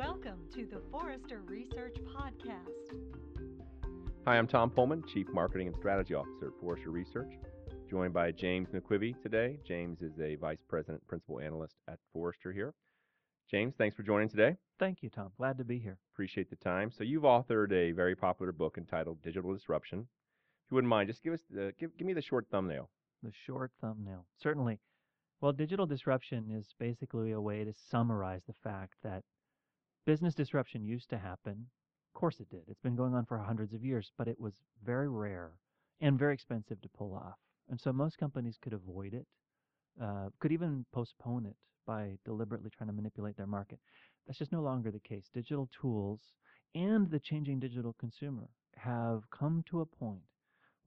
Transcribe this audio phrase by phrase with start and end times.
[0.00, 2.96] Welcome to the Forrester Research Podcast.
[4.26, 7.34] Hi, I'm Tom Pohlmann, Chief Marketing and Strategy Officer at Forrester Research.
[7.90, 9.58] Joined by James McQuivey today.
[9.68, 12.72] James is a Vice President, Principal Analyst at Forrester here.
[13.50, 14.56] James, thanks for joining today.
[14.78, 15.32] Thank you, Tom.
[15.36, 15.98] Glad to be here.
[16.14, 16.90] Appreciate the time.
[16.90, 19.98] So you've authored a very popular book entitled Digital Disruption.
[19.98, 22.88] If you wouldn't mind, just give us the, give, give me the short thumbnail.
[23.22, 24.24] The short thumbnail.
[24.42, 24.80] Certainly.
[25.42, 29.24] Well, digital disruption is basically a way to summarize the fact that
[30.10, 31.52] business disruption used to happen.
[31.52, 32.62] Of course it did.
[32.66, 35.52] It's been going on for hundreds of years, but it was very rare
[36.00, 37.38] and very expensive to pull off.
[37.68, 39.24] And so most companies could avoid it,
[40.02, 41.54] uh, could even postpone it
[41.86, 43.78] by deliberately trying to manipulate their market.
[44.26, 45.30] That's just no longer the case.
[45.32, 46.18] Digital tools
[46.74, 50.26] and the changing digital consumer have come to a point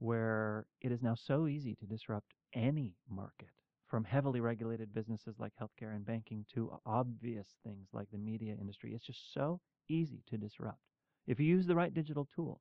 [0.00, 3.48] where it is now so easy to disrupt any market,
[3.94, 8.92] from heavily regulated businesses like healthcare and banking to obvious things like the media industry.
[8.92, 10.80] It's just so easy to disrupt.
[11.28, 12.58] If you use the right digital tools,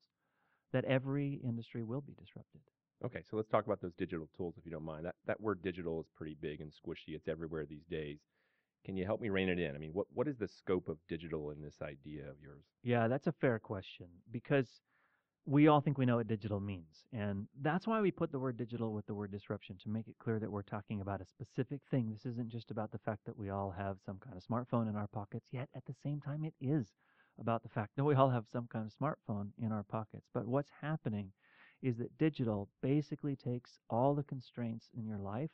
[0.74, 2.62] that every industry will be disrupted.
[3.04, 5.06] Okay, so let's talk about those digital tools if you don't mind.
[5.06, 7.16] That that word digital is pretty big and squishy.
[7.16, 8.20] It's everywhere these days.
[8.86, 9.74] Can you help me rein it in?
[9.74, 12.66] I mean, what what is the scope of digital in this idea of yours?
[12.84, 14.68] Yeah, that's a fair question because
[15.46, 17.06] we all think we know what digital means.
[17.12, 20.16] And that's why we put the word digital with the word disruption to make it
[20.18, 22.10] clear that we're talking about a specific thing.
[22.12, 24.96] This isn't just about the fact that we all have some kind of smartphone in
[24.96, 26.88] our pockets, yet at the same time, it is
[27.40, 30.28] about the fact that we all have some kind of smartphone in our pockets.
[30.34, 31.32] But what's happening
[31.82, 35.52] is that digital basically takes all the constraints in your life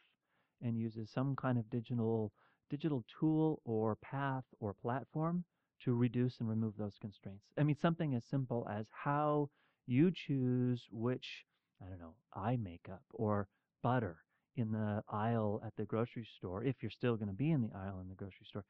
[0.61, 2.31] and uses some kind of digital
[2.69, 5.43] digital tool or path or platform
[5.83, 7.45] to reduce and remove those constraints.
[7.57, 9.49] I mean something as simple as how
[9.89, 11.45] you choose which
[11.81, 13.47] I don't know, eye makeup or
[13.81, 14.17] butter
[14.55, 17.75] in the aisle at the grocery store if you're still going to be in the
[17.75, 18.65] aisle in the grocery store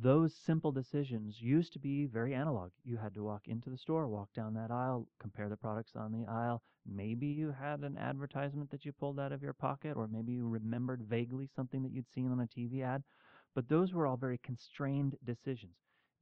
[0.00, 2.70] those simple decisions used to be very analog.
[2.84, 6.12] You had to walk into the store, walk down that aisle, compare the products on
[6.12, 6.62] the aisle.
[6.86, 10.48] Maybe you had an advertisement that you pulled out of your pocket, or maybe you
[10.48, 13.02] remembered vaguely something that you'd seen on a TV ad.
[13.54, 15.76] But those were all very constrained decisions.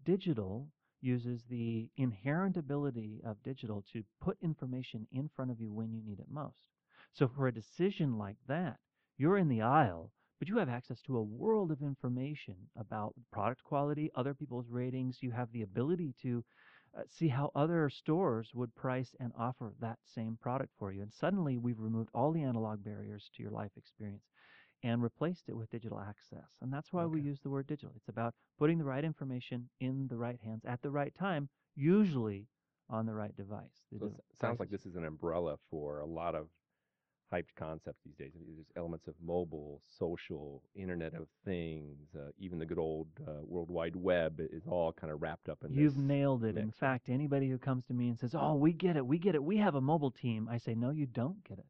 [0.05, 0.69] Digital
[1.05, 6.03] uses the inherent ability of digital to put information in front of you when you
[6.03, 6.71] need it most.
[7.13, 8.79] So for a decision like that,
[9.17, 10.11] you're in the aisle
[10.45, 15.23] but you have access to a world of information about product quality, other people's ratings.
[15.23, 16.45] You have the ability to
[16.95, 21.03] uh, see how other stores would price and offer that same product for you.
[21.03, 24.25] And suddenly we've removed all the analog barriers to your life experience
[24.85, 26.49] and replaced it with digital access.
[26.61, 27.15] And that's why Okay.
[27.15, 27.93] we use the word digital.
[27.97, 32.47] It's about putting the right information in the right hands at the right time, usually
[32.91, 33.83] on the right device.
[33.91, 36.49] The So it sounds like this is an umbrella for a lot of
[37.33, 38.33] hyped concepts these days.
[38.37, 43.09] I mean, There's elements of mobile, social, Internet of Things, uh, even the good old
[43.27, 46.57] uh, World Wide Web is all kind of wrapped up in You've nailed it.
[46.59, 49.35] In fact, anybody who comes to me and says, "Oh, we get it, we get
[49.35, 51.67] it, we have a mobile team," I say, "No, you don't get it.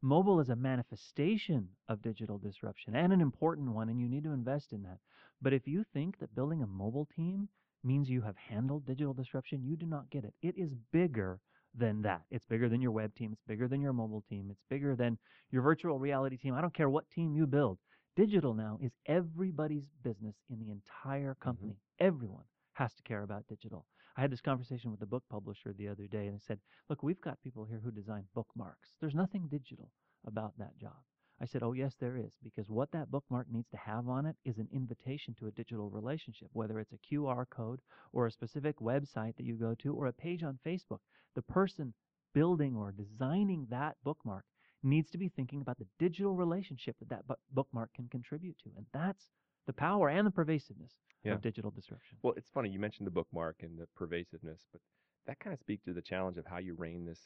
[0.00, 4.32] Mobile is a manifestation of digital disruption and an important one, and you need to
[4.32, 4.98] invest in that.
[5.42, 7.48] But if you think that building a mobile team
[7.82, 10.34] means you have handled digital disruption, you do not get it.
[10.40, 11.40] It is bigger
[11.74, 12.22] than that.
[12.30, 13.32] It's bigger than your web team.
[13.32, 14.48] It's bigger than your mobile team.
[14.50, 15.18] It's bigger than
[15.50, 16.54] your virtual reality team.
[16.54, 17.78] I don't care what team you build.
[18.16, 21.44] Digital now is everybody's business in the entire mm-hmm.
[21.44, 21.76] company.
[21.98, 22.44] Everyone
[22.78, 23.84] has to care about digital.
[24.16, 27.02] I had this conversation with a book publisher the other day, and I said, Look,
[27.02, 28.94] we've got people here who design bookmarks.
[29.00, 29.90] There's nothing digital
[30.24, 30.96] about that job.
[31.40, 34.36] I said, Oh, yes, there is, because what that bookmark needs to have on it
[34.44, 37.80] is an invitation to a digital relationship, whether it's a QR code
[38.12, 41.00] or a specific website that you go to or a page on Facebook.
[41.34, 41.94] The person
[42.32, 44.44] building or designing that bookmark
[44.84, 48.70] needs to be thinking about the digital relationship that that bookmark can contribute to.
[48.76, 49.30] And that's
[49.68, 51.34] the power and the pervasiveness Yeah.
[51.34, 52.16] of digital disruption.
[52.22, 54.80] Well, it's funny you mentioned the bookmark and the pervasiveness, but
[55.26, 57.20] that kind of speaks to the challenge of how you rein this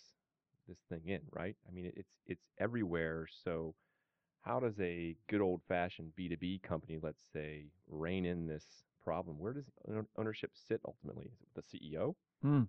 [0.68, 1.56] this thing in, right?
[1.68, 3.26] I mean, it's it's everywhere.
[3.44, 3.74] So,
[4.42, 8.64] how does a good old fashioned B two B company, let's say, rein in this
[9.04, 9.38] problem?
[9.38, 9.70] Where does
[10.16, 11.26] ownership sit ultimately?
[11.26, 12.14] Is it with the CEO?
[12.42, 12.62] Hmm.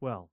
[0.00, 0.30] Well,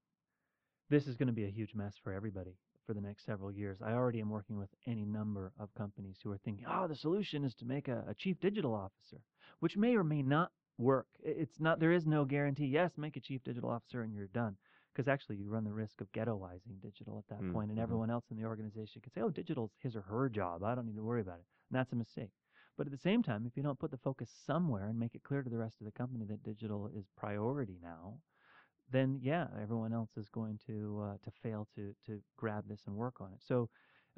[0.90, 3.82] this is going to be a huge mess for everybody for the next several years.
[3.82, 7.44] I already am working with any number of companies who are thinking, oh, the solution
[7.44, 9.22] is to make a, a chief digital officer,
[9.60, 11.08] which may or may not work.
[11.24, 14.58] It's not, there is no guarantee, yes, make a chief digital officer and you're done.
[14.94, 17.84] Because actually, you run the risk of ghettoizing digital at that Mm, point, and mhm.
[17.84, 20.64] everyone else in the organization can say, oh, digital's his or her job.
[20.64, 21.46] I don't need to worry about it.
[21.70, 22.32] And that's a mistake.
[22.78, 25.24] But at the same time, if you don't put the focus somewhere and make it
[25.24, 28.20] clear to the rest of the company that digital is priority now,
[28.92, 32.96] then yeah, everyone else is going to uh, to fail to to grab this and
[32.96, 33.40] work on it.
[33.46, 33.70] So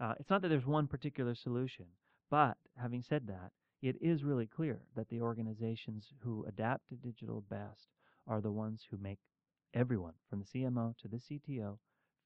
[0.01, 1.85] uh, it's not that there's one particular solution,
[2.29, 7.43] but having said that, it is really clear that the organizations who adapt to digital
[7.49, 7.87] best
[8.27, 9.19] are the ones who make
[9.73, 11.77] everyone from the CMO to the CTO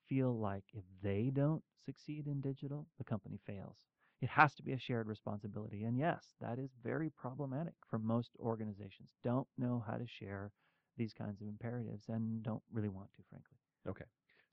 [0.08, 3.78] feel like if they don't succeed in digital, the company fails.
[4.22, 5.84] It has to be a shared responsibility.
[5.84, 9.10] And yes, that is very problematic for most organizations.
[9.24, 10.52] Don't know how to share
[11.02, 13.58] these kinds of imperatives and don't really want to, frankly.
[13.88, 14.06] Okay.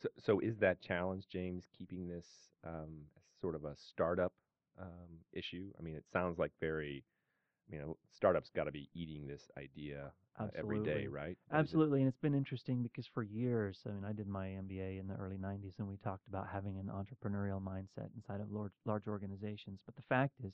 [0.03, 2.27] So, so is that challenge, James, keeping this
[2.67, 3.07] um,
[3.41, 4.33] sort of a startup
[4.81, 5.71] um, issue?
[5.79, 7.05] I mean, it sounds like very,
[7.69, 11.39] you know, startups got to be eating this idea uh, every day, right?
[11.51, 14.29] Or is it- Absolutely, and it's been interesting because for years, I mean, I did
[14.29, 18.41] my MBA in the early 90s and we talked about having an entrepreneurial mindset inside
[18.41, 19.81] of large, large organizations.
[19.87, 20.53] But the fact is,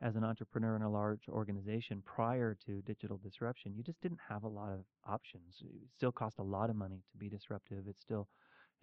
[0.00, 4.44] as an entrepreneur in a large organization prior to digital disruption, you just didn't have
[4.44, 5.62] a lot of options.
[5.62, 7.88] It still cost a lot of money to be disruptive.
[7.88, 8.28] It still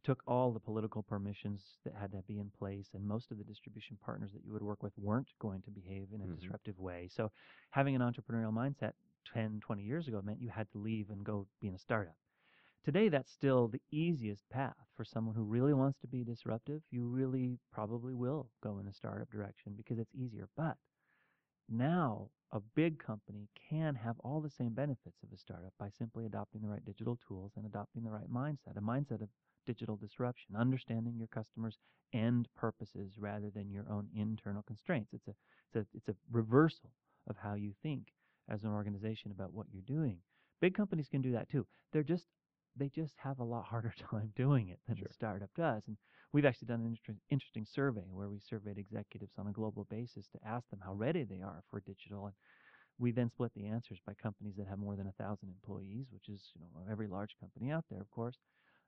[0.04, 3.44] took all the political permissions that had to be in place, and most of the
[3.44, 6.30] distribution partners that you would work with weren't going to behave in a Mhm.
[6.30, 7.08] disruptive way.
[7.10, 7.32] So,
[7.72, 8.94] having an entrepreneurial mindset
[9.26, 12.18] 10, 20 years ago meant you had to leave and go be in a startup.
[12.84, 16.84] Today, that's still the easiest path for someone who really wants to be disruptive.
[16.92, 20.50] You really probably will go in a startup direction because it's easier.
[20.56, 20.78] But
[21.74, 26.26] now, a big company can have all the same benefits of a startup by simply
[26.26, 29.30] adopting the right digital tools and adopting the right mindset a mindset of
[29.66, 31.80] digital disruption, understanding your customers'
[32.14, 35.14] end purposes rather than your own internal constraints.
[35.14, 35.34] It's a,
[35.74, 36.92] it's a, it's a reversal
[37.28, 38.14] of how you think
[38.50, 40.20] as an organization about what you're doing.
[40.62, 41.66] Big companies can do that too.
[41.92, 42.26] They're just
[42.76, 45.08] they just have a lot harder time doing it than Sure.
[45.10, 45.88] a startup does.
[45.88, 45.98] And
[46.32, 50.28] we've actually done an inter- interesting survey where we surveyed executives on a global basis
[50.30, 52.28] to ask them how ready they are for digital.
[52.28, 52.36] And
[53.00, 56.30] we then split the answers by companies that have more than a thousand employees, which
[56.30, 58.38] is you know every large company out there, of course.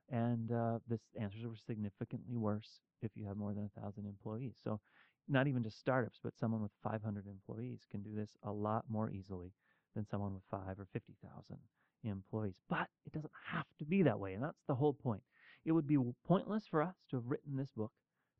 [0.08, 4.56] And uh, the answers were significantly worse if you have more than a thousand employees.
[4.62, 4.80] So
[5.28, 9.10] not even just startups, but someone with 500 employees can do this a lot more
[9.10, 9.52] easily
[9.94, 11.58] than someone with five or 50,000
[12.04, 12.54] employees.
[12.68, 15.22] But it doesn't have to be that way, and that's the whole point.
[15.64, 17.92] It would be pointless for us to have written this book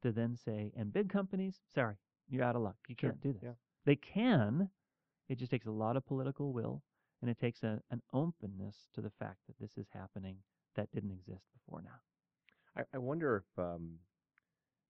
[0.02, 1.96] to then say, and big companies, sorry,
[2.28, 2.76] you're out of luck.
[2.88, 3.42] You Sure, can't do this.
[3.42, 3.52] yeah.
[3.84, 4.70] They can.
[5.28, 6.82] It just takes a lot of political will,
[7.20, 10.36] and it takes a, an openness to the fact that this is happening
[10.76, 11.98] that didn't exist before now.
[12.76, 13.98] I, I wonder if um,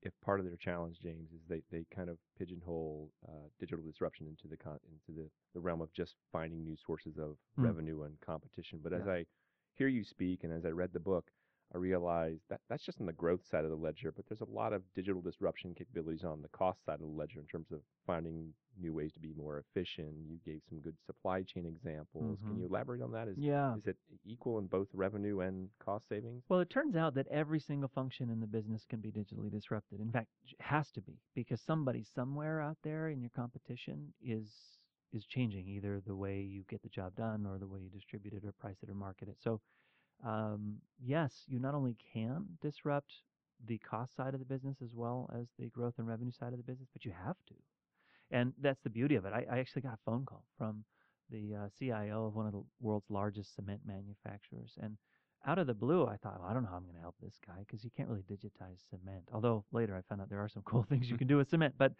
[0.07, 4.27] if part of their challenge, James, is they, they kind of pigeonhole uh, digital disruption
[4.27, 7.65] into the con- into the, the realm of just finding new sources of Hmm.
[7.65, 8.81] revenue and competition.
[8.83, 9.27] But as I
[9.75, 11.31] hear you speak and as I read the book,
[11.75, 14.13] I realize that that's just on the growth side of the ledger.
[14.13, 17.41] But there's a lot of digital disruption capabilities on the cost side of the ledger
[17.41, 20.15] in terms of finding new ways to be more efficient.
[20.29, 22.41] You gave some good supply chain examples.
[22.47, 22.59] Can Mhm.
[22.59, 23.29] you elaborate on that?
[23.29, 23.75] Is Yeah.
[23.75, 26.45] is it equal in both revenue and cost savings?
[26.49, 30.01] Well, it turns out that every single function in the business can be digitally disrupted.
[30.01, 34.79] In fact, it has to be because somebody somewhere out there in your competition is
[35.13, 38.35] is changing either the way you get the job done or the way you distribute
[38.35, 39.41] it or price it or market it.
[39.41, 39.61] So,
[40.25, 43.13] um, yes, you not only can disrupt
[43.67, 46.59] the cost side of the business as well as the growth and revenue side of
[46.59, 47.55] the business, but you have to.
[48.31, 49.33] And that's the beauty of it.
[49.33, 50.85] I, I actually got a phone call from
[51.31, 54.97] the uh, CIO of one of the world's largest cement manufacturers, and
[55.47, 57.15] out of the blue, I thought, well, I don't know how I'm going to help
[57.23, 59.29] this guy because you can't really digitize cement.
[59.33, 61.75] Although later I found out there are some cool things you can do with cement.
[61.79, 61.93] But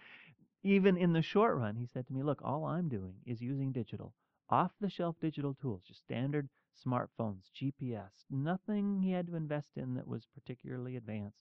[0.63, 3.71] even in the short run, he said to me, look, all I'm doing is using
[3.71, 4.13] digital,
[4.49, 6.49] off the shelf digital tools, just standard
[6.87, 11.39] smartphones, GPS, nothing he had to invest in that was particularly advanced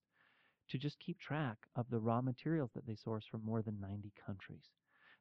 [0.70, 4.12] to just keep track of the raw materials that they source from more than 90
[4.26, 4.72] countries.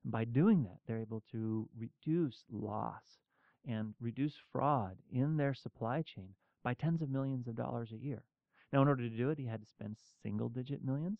[0.03, 3.19] And by doing that, they're able to reduce loss
[3.67, 8.23] and reduce fraud in their supply chain by tens of millions of dollars a year.
[8.73, 11.19] Now, in order to do it, he had to spend single digit millions,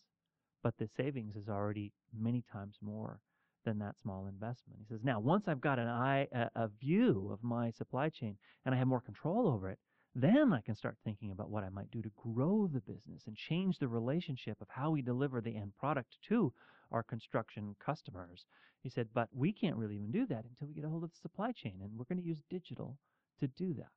[0.63, 3.19] but the savings is already many times more
[3.65, 4.79] than that small investment.
[4.79, 8.37] He says, now, once I've got an eye, a, a view of my supply chain
[8.65, 9.79] and I have more control over it,
[10.15, 13.35] then I can start thinking about what I might do to grow the business and
[13.35, 16.53] change the relationship of how we deliver the end product to
[16.91, 18.45] our construction customers.
[18.81, 21.11] He said, but we can't really even do that until we get a hold of
[21.11, 22.97] the supply chain, and we're going to use digital
[23.41, 23.89] to do that.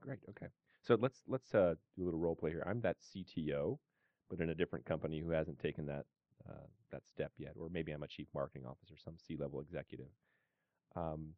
[0.00, 0.20] Great.
[0.28, 0.46] Okay.
[0.82, 2.64] So let's let's uh, do a little role play here.
[2.66, 3.78] I'm that CTO,
[4.28, 6.04] but in a different company who hasn't taken that
[6.48, 10.10] uh, that step yet, or maybe I'm a chief marketing officer, some C-level executive.
[10.96, 11.34] Um,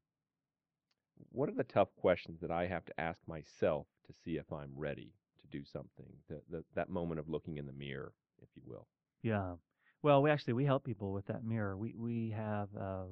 [1.31, 4.73] what are the tough questions that I have to ask myself to see if I'm
[4.77, 6.07] ready to do something?
[6.29, 8.87] The, the, that moment of looking in the mirror, if you will.
[9.23, 9.55] Yeah.
[10.03, 11.77] Well, we actually we help people with that mirror.
[11.77, 13.05] We we have uh,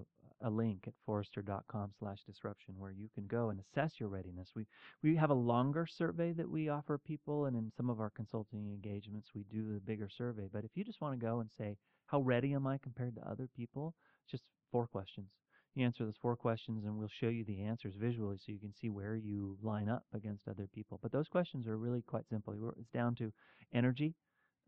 [0.43, 4.53] a link at forrester.com/disruption where you can go and assess your readiness.
[4.55, 4.67] We
[5.03, 8.67] we have a longer survey that we offer people, and in some of our consulting
[8.67, 10.49] engagements, we do a bigger survey.
[10.53, 13.29] But if you just want to go and say, how ready am I compared to
[13.29, 13.95] other people?
[14.31, 15.31] Just four questions.
[15.75, 18.75] You answer those four questions, and we'll show you the answers visually so you can
[18.75, 20.99] see where you line up against other people.
[21.03, 22.75] But those questions are really quite simple.
[22.79, 23.33] It's down to
[23.73, 24.15] energy,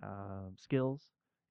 [0.02, 1.02] uh, skills,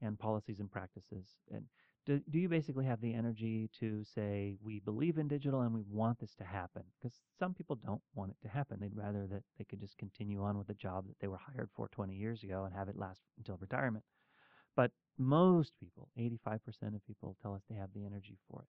[0.01, 1.27] and policies and practices.
[1.51, 1.65] And
[2.05, 5.83] do, do you basically have the energy to say, we believe in digital and we
[5.89, 6.83] want this to happen?
[6.99, 8.77] Because some people don't want it to happen.
[8.79, 11.69] They'd rather that they could just continue on with the job that they were hired
[11.75, 14.03] for 20 years ago and have it last until retirement.
[14.75, 18.67] But most people, 85% of people, tell us they have the energy for it.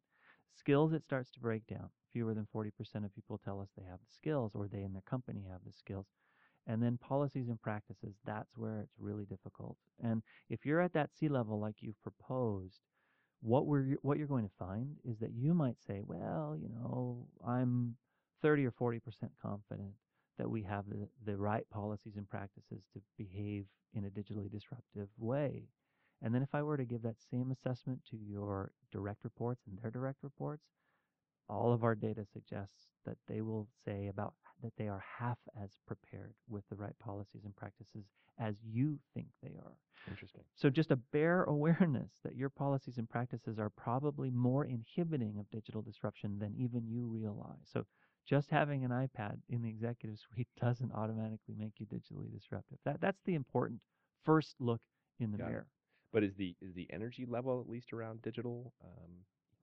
[0.56, 1.90] Skills, it starts to break down.
[2.12, 2.70] Fewer than 40%
[3.04, 5.72] of people tell us they have the skills or they in their company have the
[5.72, 6.06] skills.
[6.66, 9.76] And then policies and practices, that's where it's really difficult.
[10.02, 12.78] And if you're at that C level like you've proposed,
[13.44, 17.26] what we're what you're going to find is that you might say, well, you know,
[17.46, 17.96] I'm
[18.40, 19.00] 30 or 40%
[19.40, 19.92] confident
[20.38, 25.08] that we have the, the right policies and practices to behave in a digitally disruptive
[25.18, 25.68] way.
[26.22, 29.78] And then if I were to give that same assessment to your direct reports and
[29.78, 30.64] their direct reports,
[31.48, 35.70] all of our data suggests that they will say about that they are half as
[35.86, 38.04] prepared with the right policies and practices
[38.38, 39.76] as you think they are.
[40.08, 40.42] Interesting.
[40.54, 45.50] So just a bare awareness that your policies and practices are probably more inhibiting of
[45.50, 47.66] digital disruption than even you realize.
[47.72, 47.84] So
[48.26, 52.78] just having an iPad in the executive suite doesn't automatically make you digitally disruptive.
[52.84, 53.80] That that's the important
[54.24, 54.80] first look
[55.20, 55.50] in the Got it.
[55.50, 55.66] mirror.
[56.12, 59.10] But is the is the energy level at least around digital um,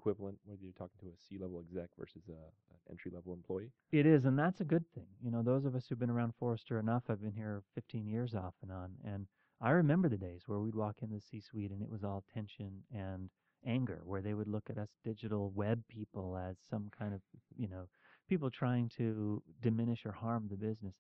[0.02, 3.72] equivalent whether you're talking to a C level exec versus a, an entry level employee?
[3.92, 5.06] It is, and that's a good thing.
[5.24, 8.34] You know, those of us who've been around Forrester enough, I've been here 15 years
[8.34, 9.28] off and on, and
[9.62, 12.82] I remember the days where we'd walk in the C-suite and it was all tension
[12.94, 13.30] and
[13.66, 17.22] anger, where they would look at us digital web people as some kind of,
[17.56, 17.88] you know,
[18.28, 20.96] people trying to diminish or harm the business.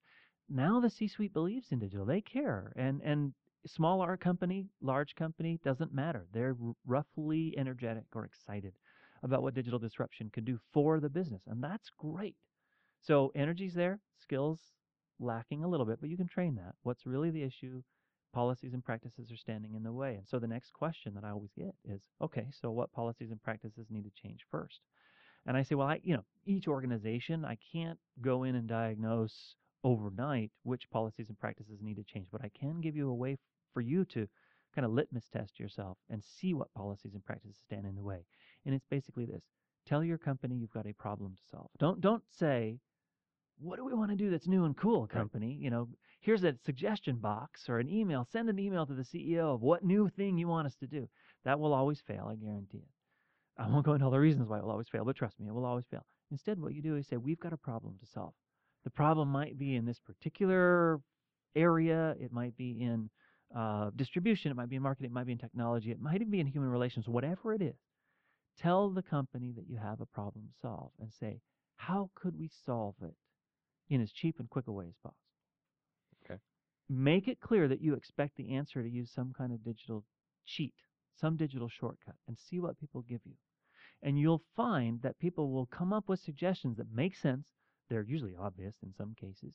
[0.48, 3.34] Now the C-suite believes in digital; they care, and and
[3.65, 6.25] small R company, large company doesn't matter.
[6.34, 6.55] They're
[6.86, 8.74] roughly energetic or excited
[9.24, 12.36] about what digital disruption can do for the business, and that's great.
[13.01, 14.60] So energy's there, skills
[15.20, 16.75] lacking a little bit, but you can train that.
[16.84, 17.82] What's really the issue?
[18.34, 20.16] Policies and practices are standing in the way.
[20.16, 23.42] And so the next question that I always get is, okay, so what policies and
[23.42, 24.80] practices need to change first?
[25.46, 29.56] And I say, well, I, you know, each organization, I can't go in and diagnose
[29.84, 33.38] overnight which policies and practices need to change, but I can give you a way
[33.74, 34.28] for you to
[34.74, 38.25] kind of litmus test yourself and see what policies and practices stand in the way.
[38.66, 39.44] And it's basically this.
[39.88, 41.70] Tell your company you've got a problem to solve.
[41.80, 42.78] Don't don't say,
[43.60, 45.58] what do we want to do that's new and cool, company?
[45.60, 45.88] You know,
[46.20, 48.28] here's a suggestion box or an email.
[48.32, 51.08] Send an email to the CEO of what new thing you want us to do.
[51.46, 52.90] That will always fail, I guarantee it.
[53.58, 55.48] I won't go into all the reasons why it will always fail, but trust me,
[55.48, 56.06] it will always fail.
[56.32, 58.34] Instead, what you do is say, we've got a problem to solve.
[58.84, 61.00] The problem might be in this particular
[61.56, 63.10] area, it might be in
[63.55, 66.31] uh, distribution, it might be in marketing, it might be in technology, it might even
[66.31, 67.75] be in human relations, whatever it is.
[68.60, 71.39] Tell the company that you have a problem to solve and say,
[71.75, 73.15] how could we solve it
[73.89, 75.17] in as cheap and quick a way as possible?
[76.25, 76.39] Okay.
[76.89, 80.03] Make it clear that you expect the answer to use some kind of digital
[80.46, 80.74] cheat,
[81.20, 83.34] some digital shortcut, and see what people give you.
[84.03, 87.48] And you'll find that people will come up with suggestions that make sense.
[87.89, 89.53] They're usually obvious in some cases,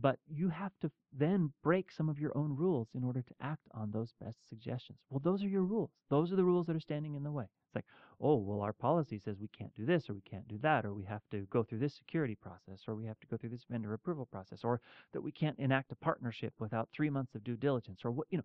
[0.00, 3.66] but you have to then break some of your own rules in order to act
[3.72, 4.98] on those best suggestions.
[5.08, 5.90] Well, those are your rules.
[6.10, 7.44] Those are the rules that are standing in the way.
[7.44, 7.86] It's like,
[8.20, 10.92] oh, well, our policy says we can't do this or we can't do that, or
[10.92, 13.64] we have to go through this security process, or we have to go through this
[13.70, 14.80] vendor approval process, or
[15.12, 18.38] that we can't enact a partnership without three months of due diligence, or what, you
[18.38, 18.44] know.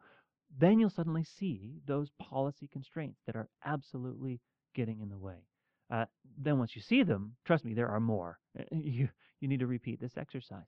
[0.58, 4.42] Then you'll suddenly see those policy constraints that are absolutely
[4.76, 5.46] getting in the way.
[5.90, 6.06] Uh,
[6.38, 8.38] then once you see them, trust me, there are more.
[8.72, 10.68] You you need to repeat this exercise.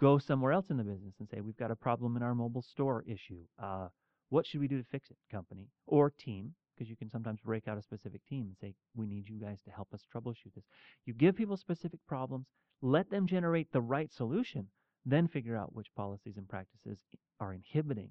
[0.00, 2.62] Go somewhere else in the business and say, we've got a problem in our mobile
[2.62, 3.42] store issue.
[3.60, 3.88] Uh,
[4.30, 6.54] what should we do to fix it, company or team?
[6.74, 9.58] Because you can sometimes break out a specific team and say, we need you guys
[9.64, 10.64] to help us troubleshoot this.
[11.06, 12.46] You give people specific problems,
[12.80, 14.68] let them generate the right solution,
[15.04, 16.98] then figure out which policies and practices
[17.40, 18.10] are inhibiting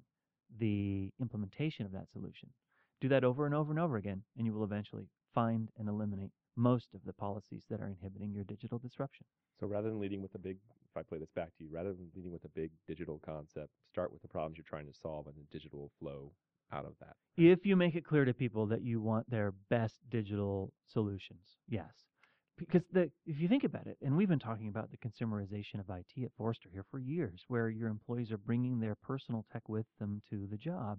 [0.58, 2.50] the implementation of that solution.
[3.00, 6.32] Do that over and over and over again, and you will eventually find and eliminate
[6.58, 9.24] most of the policies that are inhibiting your digital disruption.
[9.60, 10.58] So rather than leading with a big,
[10.90, 13.70] if I play this back to you, rather than leading with a big digital concept,
[13.90, 16.32] start with the problems you're trying to solve, and the digital flow
[16.72, 17.16] out of that.
[17.36, 21.92] If you make it clear to people that you want their best digital solutions, yes.
[22.58, 25.88] Because the, if you think about it, and we've been talking about the consumerization of
[25.88, 29.86] IT at Forrester here for years, where your employees are bringing their personal tech with
[30.00, 30.98] them to the job.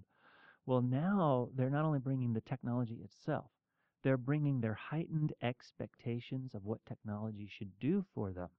[0.64, 3.50] Well, now they're not only bringing the technology itself,
[4.02, 8.50] they're bringing their heightened expectations of what technology should do for them.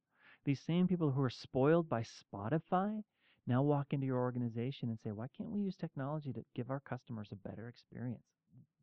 [0.44, 3.04] These same people who are spoiled by Spotify
[3.48, 6.80] now walk into your organization and say, why can't we use technology to give our
[6.80, 8.24] customers a better experience?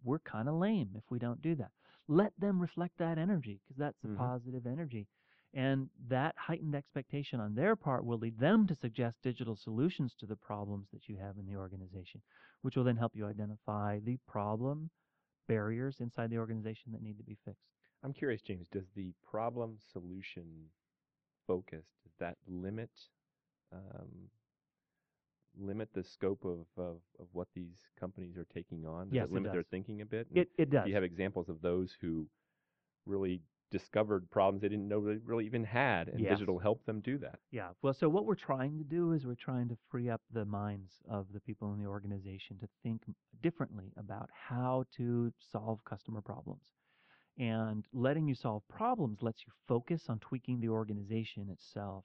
[0.03, 1.73] We're kind of lame if we don't do that.
[2.09, 4.17] let them reflect that energy because that's the Mhm.
[4.17, 5.09] positive energy.
[5.55, 10.27] And that heightened expectation on their part will lead them to suggest digital solutions to
[10.27, 12.23] the problems that you have in the organization,
[12.63, 14.91] which will then help you identify the problem
[15.49, 17.65] barriers inside the organization that need to be fixed.
[18.05, 20.45] I'm curious, James, does the problem solution
[21.47, 22.91] focus, does that limit
[23.73, 24.31] um,
[25.59, 29.07] limit the scope of, of, of what these companies are taking on?
[29.09, 30.29] Does Yes, it it limit their thinking a bit?
[30.29, 30.85] And It, it does.
[30.85, 32.27] Do you have examples of those who
[33.07, 36.29] really discovered problems they didn't know they really even had, and Yes.
[36.29, 37.41] digital helped them do that?
[37.51, 37.73] Yeah.
[37.83, 41.03] Well, so what we're trying to do is we're trying to free up the minds
[41.09, 43.05] of the people in the organization to think
[43.43, 46.75] differently about how to solve customer problems.
[47.39, 52.05] And letting you solve problems lets you focus on tweaking the organization itself.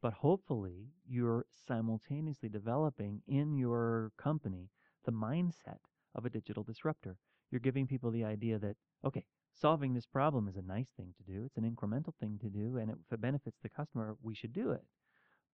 [0.00, 4.70] But hopefully, you're simultaneously developing in your company
[5.04, 5.80] the mindset
[6.14, 7.18] of a digital disruptor.
[7.50, 9.26] You're giving people the idea that, okay,
[9.60, 11.44] solving this problem is a nice thing to do.
[11.44, 12.76] It's an incremental thing to do.
[12.78, 14.84] And if it benefits the customer, we should do it.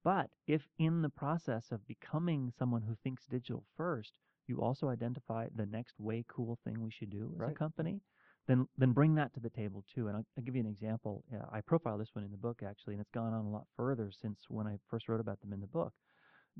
[0.05, 5.49] But if in the process of becoming someone who thinks digital first, you also identify
[5.55, 7.49] the next way cool thing we should do as Right.
[7.49, 8.03] a company,
[8.47, 10.09] then then bring that to the table too.
[10.09, 11.25] And I'll, I'll give you an example.
[11.33, 13.67] Uh, I profile this one in the book actually, and it's gone on a lot
[13.77, 15.95] further since when I first wrote about them in the book.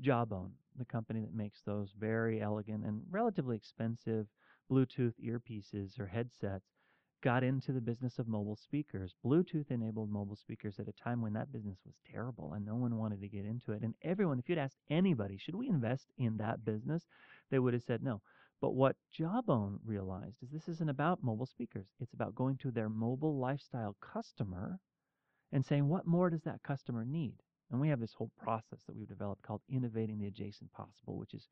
[0.01, 4.27] Jawbone, the company that makes those very elegant and relatively expensive
[4.71, 6.74] Bluetooth earpieces or headsets,
[7.21, 11.33] got into the business of mobile speakers, Bluetooth enabled mobile speakers at a time when
[11.33, 13.81] that business was terrible and no one wanted to get into it.
[13.81, 17.05] And everyone, if you'd asked anybody, should we invest in that business?
[17.49, 18.21] They would have said no.
[18.61, 21.87] But what Jawbone realized is this isn't about mobile speakers.
[21.99, 24.79] It's about going to their mobile lifestyle customer
[25.51, 27.35] and saying, what more does that customer need?
[27.71, 31.33] And we have this whole process that we've developed called innovating the adjacent possible, which
[31.33, 31.47] is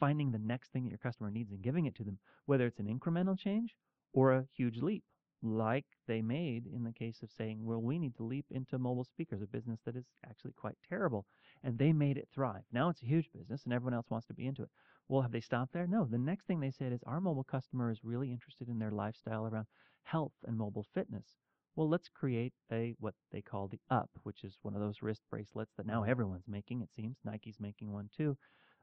[0.00, 2.80] finding the next thing that your customer needs and giving it to them, whether it's
[2.80, 3.74] an incremental change
[4.12, 5.04] or a huge leap,
[5.42, 9.04] like they made in the case of saying, well, we need to leap into mobile
[9.04, 11.26] speakers, a business that is actually quite terrible.
[11.64, 12.62] And they made it thrive.
[12.72, 14.70] Now it's a huge business and everyone else wants to be into it.
[15.08, 15.86] Well, have they stopped there?
[15.86, 16.06] No.
[16.08, 19.46] The next thing they said is our mobile customer is really interested in their lifestyle
[19.46, 19.66] around
[20.04, 21.26] health and mobile fitness.
[21.74, 25.22] Well, let's create a what they call the Up, which is one of those wrist
[25.30, 26.82] bracelets that now everyone's making.
[26.82, 28.36] It seems Nike's making one too,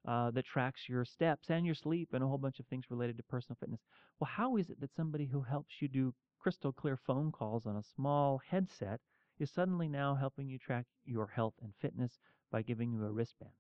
[0.06, 3.18] uh, that tracks your steps and your sleep and a whole bunch of things related
[3.18, 3.82] to personal fitness.
[4.20, 7.76] Well, how is it that somebody who helps you do crystal clear phone calls on
[7.76, 9.02] a small headset
[9.40, 12.20] is suddenly now helping you track your health and fitness
[12.52, 13.52] by giving you a wristband?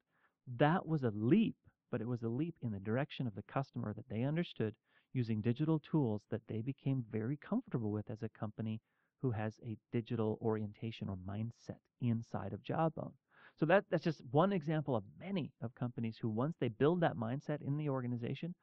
[0.58, 1.56] That was a leap,
[1.92, 4.76] but it was a leap in the direction of the customer that they understood
[5.14, 8.82] using digital tools that they became very comfortable with as a company
[9.22, 13.14] who has a digital orientation or mindset inside of Jawbone.
[13.60, 17.18] So that, that's just one example of many of companies who, once they build that
[17.18, 18.56] mindset in the organization,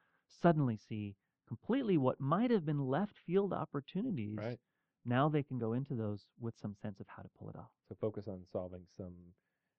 [0.43, 4.39] suddenly see completely what might have been left field opportunities.
[4.39, 4.59] Right.
[5.05, 7.71] Now they can go into those with some sense of how to pull it off.
[7.89, 9.13] So focus on solving some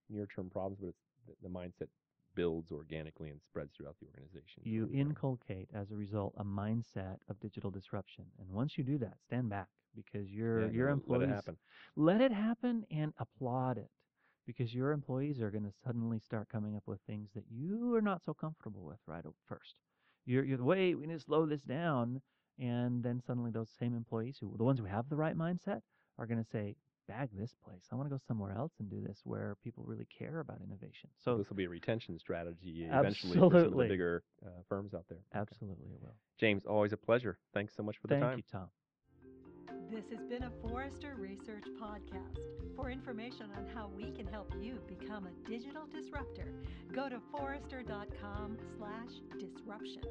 [0.09, 1.87] near-term problems, but it's the, the mindset
[2.35, 4.61] builds organically and spreads throughout the organization.
[4.63, 5.07] You what you're saying.
[5.09, 8.25] inculcate, as a result, a mindset of digital disruption.
[8.39, 11.57] And once you do that, stand back because your Yeah, your employees let it happen.
[11.95, 13.89] let it happen and applaud it
[14.47, 18.01] because your employees are going to suddenly start coming up with things that you are
[18.01, 19.75] not so comfortable with right at first.
[20.25, 22.21] You're, you're wait, we need to slow this down,
[22.57, 25.81] and then suddenly those same employees, who the ones who have the right mindset,
[26.17, 26.75] are going to say,
[27.07, 27.83] "Bag this place.
[27.91, 31.09] I want to go somewhere else and do this where people really care about innovation."
[31.23, 34.93] So this will be a retention strategy eventually for some of the bigger uh, firms
[34.93, 35.19] out there.
[35.35, 35.39] Okay.
[35.39, 36.15] absolutely, it will.
[36.39, 37.37] James, always a pleasure.
[37.53, 38.23] Thanks so much for the time.
[38.29, 38.69] Thank you, Tom.
[39.89, 42.39] This has been a Forrester Research podcast.
[42.75, 46.51] For information on how we can help you become a digital disruptor,
[46.93, 50.01] go to forrester.com/disruption.